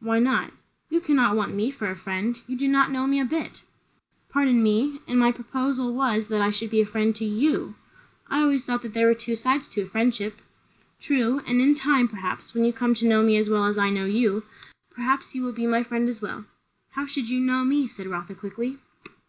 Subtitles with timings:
[0.00, 0.50] "Why not?"
[0.90, 2.40] "You cannot want me for a friend.
[2.48, 3.62] You do not know me a bit."
[4.28, 4.98] "Pardon me.
[5.06, 7.76] And my proposal was, that I should be a friend to you."
[8.28, 10.40] "I always thought there were two sides to a friendship."
[11.00, 13.90] "True; and in time, perhaps, when you come to know me as well as I
[13.90, 14.42] know you,
[14.90, 16.46] perhaps you will be my friend as well."
[16.96, 18.78] "How should you know me?" said Rotha quickly.